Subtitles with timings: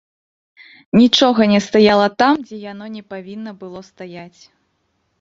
[1.01, 4.41] Нічога не стаяла там, дзе яно не павінна было стаяць.